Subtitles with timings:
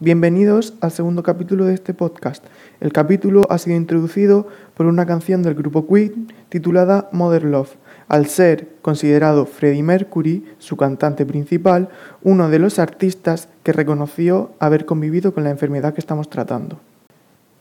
[0.00, 2.44] Bienvenidos al segundo capítulo de este podcast.
[2.80, 7.76] El capítulo ha sido introducido por una canción del grupo Queen titulada Mother Love,
[8.06, 11.88] al ser considerado Freddie Mercury, su cantante principal,
[12.22, 16.78] uno de los artistas que reconoció haber convivido con la enfermedad que estamos tratando.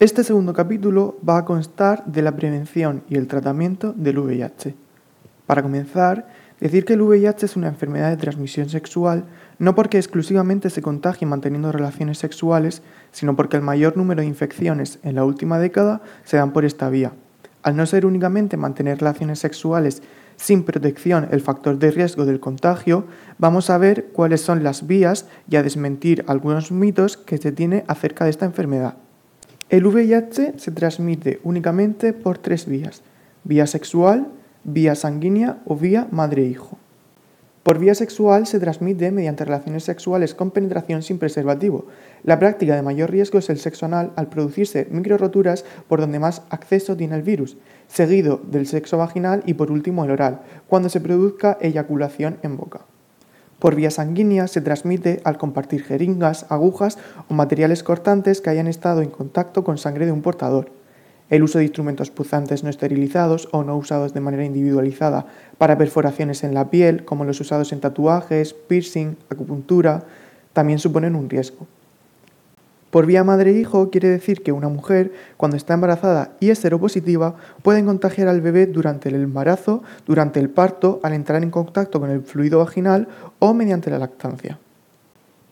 [0.00, 4.74] Este segundo capítulo va a constar de la prevención y el tratamiento del VIH.
[5.46, 6.26] Para comenzar,
[6.62, 9.24] decir que el VIH es una enfermedad de transmisión sexual
[9.58, 14.98] no porque exclusivamente se contagie manteniendo relaciones sexuales, sino porque el mayor número de infecciones
[15.02, 17.12] en la última década se dan por esta vía.
[17.62, 20.02] Al no ser únicamente mantener relaciones sexuales
[20.36, 23.06] sin protección el factor de riesgo del contagio,
[23.38, 27.84] vamos a ver cuáles son las vías y a desmentir algunos mitos que se tiene
[27.86, 28.96] acerca de esta enfermedad.
[29.68, 33.02] El VIH se transmite únicamente por tres vías,
[33.44, 34.26] vía sexual,
[34.64, 36.78] vía sanguínea o vía madre-hijo.
[37.62, 41.86] Por vía sexual se transmite mediante relaciones sexuales con penetración sin preservativo.
[42.24, 46.42] La práctica de mayor riesgo es el sexo anal al producirse microroturas por donde más
[46.50, 51.00] acceso tiene el virus, seguido del sexo vaginal y por último el oral, cuando se
[51.00, 52.80] produzca eyaculación en boca.
[53.60, 59.02] Por vía sanguínea se transmite al compartir jeringas, agujas o materiales cortantes que hayan estado
[59.02, 60.81] en contacto con sangre de un portador.
[61.32, 65.24] El uso de instrumentos puzantes no esterilizados o no usados de manera individualizada
[65.56, 70.04] para perforaciones en la piel, como los usados en tatuajes, piercing, acupuntura,
[70.52, 71.66] también suponen un riesgo.
[72.90, 77.82] Por vía madre-hijo quiere decir que una mujer, cuando está embarazada y es seropositiva, puede
[77.82, 82.20] contagiar al bebé durante el embarazo, durante el parto, al entrar en contacto con el
[82.20, 84.58] fluido vaginal o mediante la lactancia.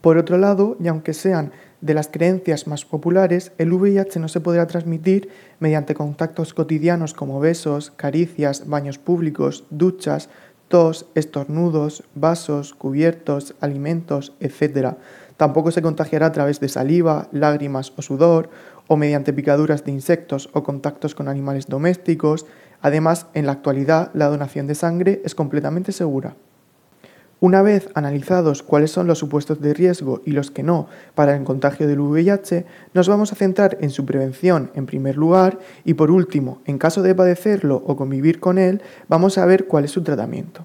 [0.00, 1.50] Por otro lado, y aunque sean
[1.84, 5.28] de las creencias más populares, el VIH no se podrá transmitir
[5.60, 10.30] mediante contactos cotidianos como besos, caricias, baños públicos, duchas,
[10.68, 14.96] tos, estornudos, vasos, cubiertos, alimentos, etc.,
[15.36, 18.50] Tampoco se contagiará a través de saliva, lágrimas o sudor,
[18.86, 22.46] o mediante picaduras de insectos o contactos con animales domésticos.
[22.80, 26.36] Además, en la actualidad, la donación de sangre es completamente segura.
[27.40, 31.44] Una vez analizados cuáles son los supuestos de riesgo y los que no para el
[31.44, 32.64] contagio del VIH,
[32.94, 37.02] nos vamos a centrar en su prevención en primer lugar y por último, en caso
[37.02, 40.64] de padecerlo o convivir con él, vamos a ver cuál es su tratamiento.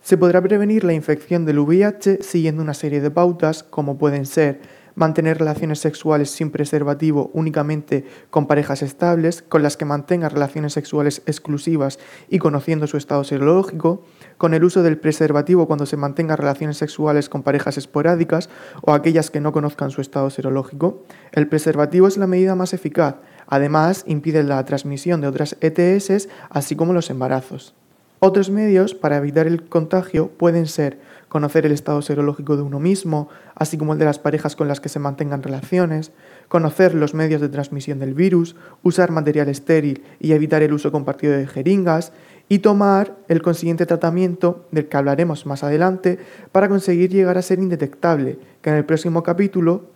[0.00, 4.60] Se podrá prevenir la infección del VIH siguiendo una serie de pautas como pueden ser
[4.98, 11.22] mantener relaciones sexuales sin preservativo únicamente con parejas estables, con las que mantenga relaciones sexuales
[11.26, 14.02] exclusivas y conociendo su estado serológico,
[14.38, 18.48] con el uso del preservativo cuando se mantenga relaciones sexuales con parejas esporádicas
[18.80, 21.02] o aquellas que no conozcan su estado serológico.
[21.32, 23.16] El preservativo es la medida más eficaz,
[23.46, 27.74] además impide la transmisión de otras ETS, así como los embarazos.
[28.20, 30.98] Otros medios para evitar el contagio pueden ser
[31.28, 34.80] conocer el estado serológico de uno mismo, así como el de las parejas con las
[34.80, 36.10] que se mantengan relaciones,
[36.48, 41.34] conocer los medios de transmisión del virus, usar material estéril y evitar el uso compartido
[41.34, 42.12] de jeringas,
[42.48, 46.18] y tomar el consiguiente tratamiento del que hablaremos más adelante
[46.52, 49.86] para conseguir llegar a ser indetectable, que en el próximo capítulo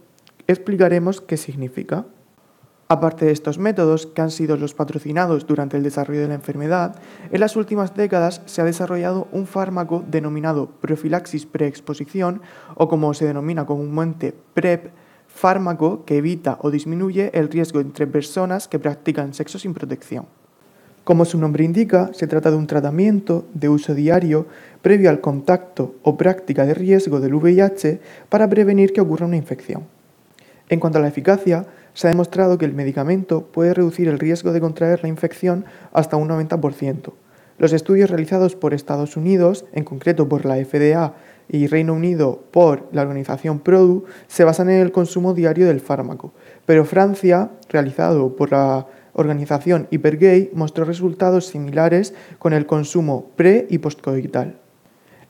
[0.47, 2.05] explicaremos qué significa.
[2.89, 7.01] Aparte de estos métodos, que han sido los patrocinados durante el desarrollo de la enfermedad,
[7.31, 12.43] en las últimas décadas se ha desarrollado un fármaco denominado profilaxis preexposición
[12.75, 14.91] o como se denomina comúnmente PrEP,
[15.27, 20.27] fármaco que evita o disminuye el riesgo entre personas que practican sexo sin protección.
[21.05, 24.47] Como su nombre indica, se trata de un tratamiento de uso diario
[24.83, 29.83] previo al contacto o práctica de riesgo del VIH para prevenir que ocurra una infección.
[30.69, 34.53] En cuanto a la eficacia, se ha demostrado que el medicamento puede reducir el riesgo
[34.53, 37.13] de contraer la infección hasta un 90%.
[37.59, 41.15] Los estudios realizados por Estados Unidos, en concreto por la FDA
[41.49, 46.33] y Reino Unido por la organización PRODU, se basan en el consumo diario del fármaco,
[46.65, 53.79] pero Francia, realizado por la organización Hypergay, mostró resultados similares con el consumo pre y
[53.79, 54.63] postcoital.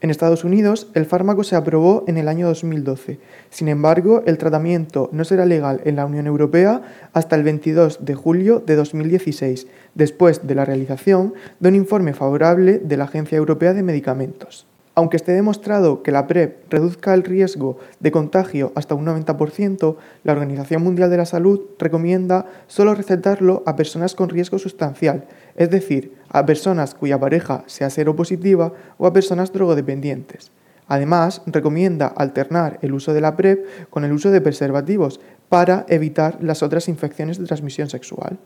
[0.02, 3.20] En Estados Unidos, el fármaco se aprobó en el año 2012.
[3.50, 6.82] Sin embargo, el tratamiento no será legal en la Unión Europea
[7.12, 12.80] hasta el 22 de julio de 2016, después de la realización de un informe favorable
[12.80, 14.66] de la Agencia Europea de Medicamentos.
[14.94, 20.32] Aunque esté demostrado que la PrEP reduzca el riesgo de contagio hasta un 90%, la
[20.32, 25.24] Organización Mundial de la Salud recomienda solo recetarlo a personas con riesgo sustancial,
[25.56, 30.52] es decir, a personas cuya pareja sea seropositiva o a personas drogodependientes.
[30.88, 36.36] Además, recomienda alternar el uso de la PrEP con el uso de preservativos para evitar
[36.42, 38.38] las otras infecciones de transmisión sexual.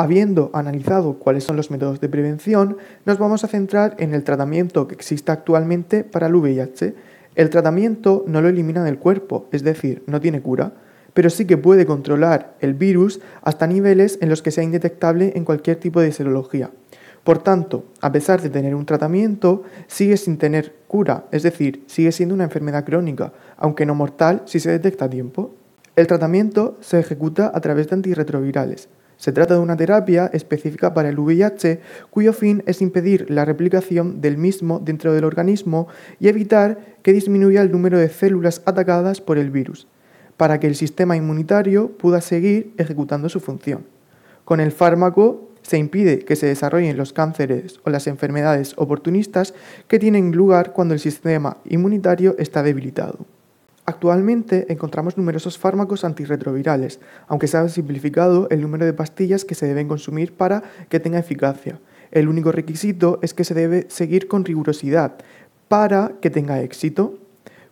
[0.00, 4.86] Habiendo analizado cuáles son los métodos de prevención, nos vamos a centrar en el tratamiento
[4.86, 6.94] que existe actualmente para el VIH.
[7.34, 10.72] El tratamiento no lo elimina del cuerpo, es decir, no tiene cura,
[11.14, 15.44] pero sí que puede controlar el virus hasta niveles en los que sea indetectable en
[15.44, 16.70] cualquier tipo de serología.
[17.24, 22.12] Por tanto, a pesar de tener un tratamiento, sigue sin tener cura, es decir, sigue
[22.12, 25.56] siendo una enfermedad crónica, aunque no mortal si se detecta a tiempo.
[25.96, 28.88] El tratamiento se ejecuta a través de antirretrovirales.
[29.18, 31.80] Se trata de una terapia específica para el VIH
[32.10, 35.88] cuyo fin es impedir la replicación del mismo dentro del organismo
[36.20, 39.88] y evitar que disminuya el número de células atacadas por el virus,
[40.36, 43.84] para que el sistema inmunitario pueda seguir ejecutando su función.
[44.44, 49.52] Con el fármaco se impide que se desarrollen los cánceres o las enfermedades oportunistas
[49.88, 53.26] que tienen lugar cuando el sistema inmunitario está debilitado.
[53.88, 59.66] Actualmente encontramos numerosos fármacos antirretrovirales, aunque se ha simplificado el número de pastillas que se
[59.66, 61.80] deben consumir para que tenga eficacia.
[62.10, 65.14] El único requisito es que se debe seguir con rigurosidad
[65.68, 67.18] para que tenga éxito.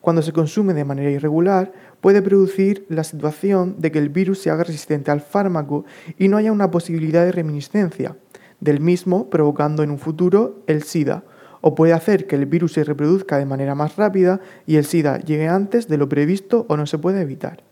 [0.01, 4.49] Cuando se consume de manera irregular, puede producir la situación de que el virus se
[4.49, 5.85] haga resistente al fármaco
[6.17, 8.17] y no haya una posibilidad de reminiscencia
[8.61, 11.25] del mismo, provocando en un futuro el SIDA
[11.61, 15.19] o puede hacer que el virus se reproduzca de manera más rápida y el SIDA
[15.19, 17.63] llegue antes de lo previsto o no se puede evitar.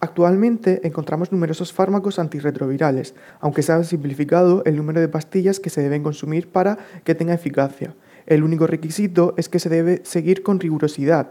[0.00, 5.80] Actualmente encontramos numerosos fármacos antirretrovirales, aunque se ha simplificado el número de pastillas que se
[5.80, 7.94] deben consumir para que tenga eficacia.
[8.26, 11.28] El único requisito es que se debe seguir con rigurosidad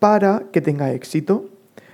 [0.00, 1.48] para que tenga éxito.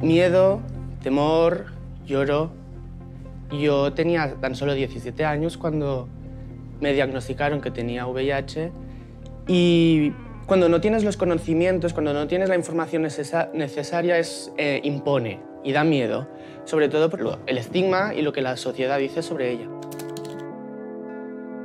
[0.00, 0.60] Miedo,
[1.02, 1.64] temor,
[2.06, 2.52] lloro.
[3.50, 6.06] Yo tenía tan solo 17 años cuando
[6.80, 8.70] me diagnosticaron que tenía VIH
[9.48, 10.12] y
[10.48, 15.72] cuando no tienes los conocimientos, cuando no tienes la información necesaria, es, eh, impone y
[15.72, 16.26] da miedo,
[16.64, 19.77] sobre todo por el estigma y lo que la sociedad dice sobre ella.